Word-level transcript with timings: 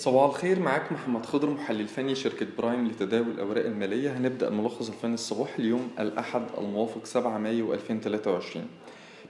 صباح 0.00 0.24
الخير 0.24 0.60
معاك 0.60 0.92
محمد 0.92 1.26
خضر 1.26 1.50
محلل 1.50 1.88
فني 1.88 2.14
شركة 2.14 2.46
برايم 2.58 2.88
لتداول 2.88 3.30
الأوراق 3.30 3.64
المالية. 3.64 4.16
هنبدأ 4.16 4.48
الملخص 4.48 4.88
الفني 4.88 5.14
الصباحي 5.14 5.62
اليوم 5.62 5.88
الأحد 5.98 6.42
الموافق 6.58 7.04
7 7.04 7.38
مايو 7.38 7.74
2023 7.74 8.66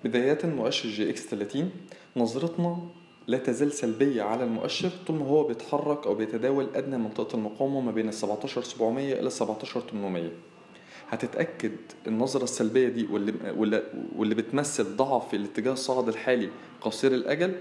بداية 0.05 0.39
مؤشر 0.45 0.89
EGX 0.89 1.27
30 1.27 1.71
نظرتنا 2.17 2.79
لا 3.27 3.39
تزال 3.39 3.73
سلبية 3.73 4.23
على 4.23 4.45
المؤشر 4.45 4.91
طول 5.07 5.17
ما 5.17 5.27
هو 5.27 5.45
بيتحرك 5.45 6.07
أو 6.07 6.15
بيتداول 6.15 6.69
أدنى 6.75 6.99
منطقة 6.99 7.37
المقاومة 7.37 7.81
ما 7.81 7.93
بين 7.93 8.09
ال 8.09 8.15
17700 8.15 9.21
إلى 9.21 9.31
17800 9.31 10.31
هتتأكد 11.09 11.77
النظرة 12.07 12.45
السلبية 12.45 12.89
دي 12.89 13.07
واللي, 13.07 13.83
واللي, 14.17 14.35
بتمثل 14.35 14.97
ضعف 14.97 15.35
الاتجاه 15.35 15.73
الصاعد 15.73 16.09
الحالي 16.09 16.49
قصير 16.81 17.15
الأجل؟ 17.15 17.55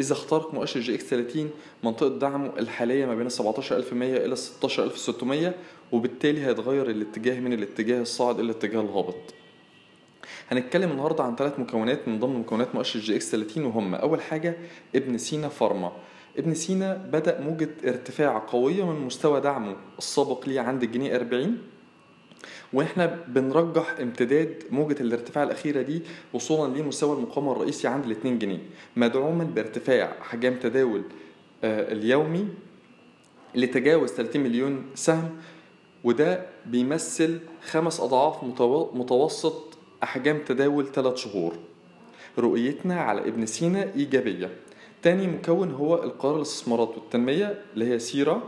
إذا 0.00 0.12
اخترق 0.12 0.54
مؤشر 0.54 0.80
EGX 0.80 1.04
30 1.04 1.50
منطقة 1.84 2.18
دعمه 2.18 2.52
الحالية 2.58 3.06
ما 3.06 3.14
بين 3.14 3.28
17100 3.28 4.16
إلى 4.16 4.36
16600 4.36 5.54
وبالتالي 5.92 6.46
هيتغير 6.46 6.90
الاتجاه 6.90 7.40
من 7.40 7.52
الاتجاه 7.52 8.00
الصاعد 8.02 8.38
إلى 8.40 8.50
الاتجاه 8.50 8.80
الهابط. 8.80 9.34
هنتكلم 10.48 10.90
النهارده 10.90 11.24
عن 11.24 11.36
ثلاث 11.36 11.58
مكونات 11.58 12.08
من 12.08 12.18
ضمن 12.18 12.40
مكونات 12.40 12.74
مؤشر 12.74 13.00
EGX 13.00 13.30
30 13.30 13.64
وهم 13.64 13.94
أول 13.94 14.20
حاجة 14.20 14.56
ابن 14.96 15.18
سينا 15.18 15.48
فارما. 15.48 15.92
ابن 16.38 16.54
سينا 16.54 16.94
بدأ 17.12 17.40
موجة 17.40 17.70
ارتفاع 17.84 18.38
قوية 18.38 18.84
من 18.92 19.00
مستوى 19.06 19.40
دعمه 19.40 19.76
السابق 19.98 20.48
ليه 20.48 20.60
عند 20.60 20.82
الجنيه 20.82 21.16
40 21.16 21.58
وإحنا 22.72 23.18
بنرجح 23.28 23.94
امتداد 24.00 24.62
موجة 24.70 25.00
الارتفاع 25.00 25.42
الأخيرة 25.44 25.82
دي 25.82 26.02
وصولا 26.32 26.78
لمستوى 26.78 27.16
المقاومة 27.16 27.52
الرئيسي 27.52 27.88
عند 27.88 28.04
ال 28.04 28.10
2 28.10 28.38
جنيه. 28.38 28.58
مدعوما 28.96 29.44
بارتفاع 29.44 30.12
حجم 30.20 30.54
تداول 30.54 31.02
اليومي 31.64 32.48
لتجاوز 33.54 34.10
30 34.10 34.42
مليون 34.42 34.86
سهم 34.94 35.30
وده 36.04 36.46
بيمثل 36.66 37.38
خمس 37.70 38.00
أضعاف 38.00 38.44
متوسط 38.94 39.78
أحجام 40.02 40.38
تداول 40.38 40.86
3 40.92 41.16
شهور. 41.16 41.56
رؤيتنا 42.38 43.00
على 43.00 43.20
ابن 43.20 43.46
سينا 43.46 43.94
إيجابية. 43.96 44.50
تاني 45.02 45.26
مكون 45.26 45.70
هو 45.70 46.02
القرار 46.02 46.36
الاستثمارات 46.36 46.88
والتنمية 46.88 47.62
اللي 47.74 47.92
هي 47.92 47.98
سيرة 47.98 48.42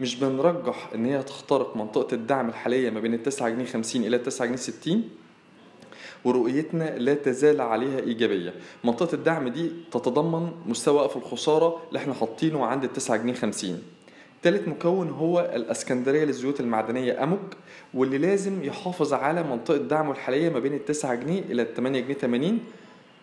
مش 0.00 0.16
بنرجح 0.16 0.90
إن 0.94 1.06
هي 1.06 1.22
تخترق 1.22 1.76
منطقة 1.76 2.14
الدعم 2.14 2.48
الحالية 2.48 2.90
ما 2.90 3.00
بين 3.00 3.14
التسعة 3.14 3.48
جنيه 3.48 3.64
خمسين 3.64 4.04
إلى 4.04 4.16
التسعة 4.16 4.46
جنيه 4.46 4.56
ستين؟ 4.56 5.08
ورؤيتنا 6.24 6.98
لا 6.98 7.14
تزال 7.14 7.60
عليها 7.60 7.98
إيجابية. 8.00 8.54
منطقة 8.84 9.14
الدعم 9.14 9.48
دي 9.48 9.70
تتضمن 9.92 10.50
مستوى 10.66 10.94
وقف 10.96 11.16
الخسارة 11.16 11.82
اللي 11.88 11.98
إحنا 11.98 12.14
حاطينه 12.14 12.64
عند 12.64 12.84
التسعة 12.84 13.16
جنيه 13.16 13.32
خمسين. 13.34 13.82
تالت 14.42 14.68
مكون 14.68 15.10
هو 15.10 15.50
الإسكندرية 15.54 16.24
للزيوت 16.24 16.60
المعدنية 16.60 17.22
أموج 17.22 17.38
واللي 17.94 18.18
لازم 18.18 18.64
يحافظ 18.64 19.12
على 19.12 19.42
منطقة 19.42 19.76
دعمه 19.76 20.12
الحالية 20.12 20.48
ما 20.50 20.58
بين 20.58 20.74
التسعة 20.74 21.14
جنيه 21.14 21.40
إلى 21.40 21.62
التمانية 21.62 22.00
جنيه 22.00 22.14
تمانين. 22.14 22.60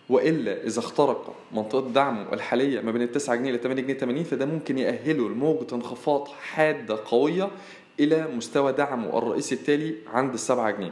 وإلا 0.09 0.63
إذا 0.67 0.79
اخترق 0.79 1.35
منطقة 1.51 1.89
دعمه 1.89 2.33
الحالية 2.33 2.81
ما 2.81 2.91
بين 2.91 3.01
ال 3.01 3.11
9 3.11 3.35
جنيه 3.35 3.51
ل 3.51 3.59
8 3.59 3.81
جنيه 3.81 3.93
80 3.93 4.23
فده 4.23 4.45
ممكن 4.45 4.77
يأهله 4.77 5.29
لموجه 5.29 5.75
انخفاض 5.75 6.27
حادة 6.27 6.99
قوية 7.05 7.49
إلى 7.99 8.27
مستوى 8.35 8.71
دعمه 8.71 9.17
الرئيسي 9.17 9.55
التالي 9.55 9.95
عند 10.13 10.33
ال 10.33 10.39
7 10.39 10.71
جنيه. 10.71 10.91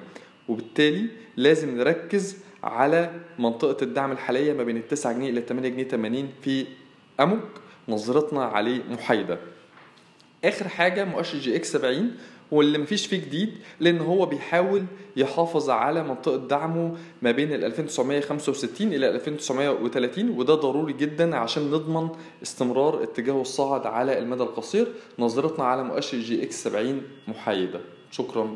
وبالتالي 0.50 1.08
لازم 1.38 1.78
نركز 1.78 2.38
على 2.64 3.12
منطقة 3.40 3.84
الدعم 3.84 4.12
الحالية 4.12 4.54
ما 4.54 4.64
بين 4.64 4.78
ال 4.78 4.88
9 4.88 5.14
جنيه 5.14 5.30
إلى 5.30 5.42
8 5.42 5.70
جنيه 5.70 5.84
80 5.84 6.30
في 6.42 6.66
أموك 7.20 7.40
نظرتنا 7.90 8.46
عليه 8.46 8.82
محايدة. 8.92 9.40
آخر 10.46 10.68
حاجة 10.68 11.06
مؤشر 11.06 11.38
EGX 11.38 11.72
70 11.72 12.12
واللي 12.52 12.78
مفيش 12.78 13.06
فيه 13.08 13.18
جديد 13.18 13.54
لأن 13.80 14.00
هو 14.00 14.26
بيحاول 14.26 14.86
يحافظ 15.16 15.70
على 15.70 16.04
منطقة 16.04 16.38
دعمه 16.48 16.98
ما 17.22 17.32
بين 17.32 17.54
ال 17.54 17.64
2965 17.64 18.94
إلى 18.94 19.10
2930 19.10 20.30
وده 20.30 20.56
ضروري 20.56 20.94
جدا 20.94 21.36
عشان 21.36 21.72
نضمن 21.72 22.10
استمرار 22.44 23.04
اتجاهه 23.04 23.42
الصاعد 23.42 23.86
على 23.86 24.20
المدى 24.20 24.44
القصير. 24.44 24.88
نظرتنا 25.20 25.66
على 25.66 25.84
مؤشر 25.84 26.18
EGX 26.18 26.64
70 26.64 27.02
محايدة. 27.28 27.82
شكرا. 28.12 28.56